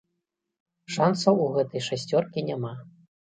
[0.95, 2.73] Шансаў у гэтай шасцёркі няма.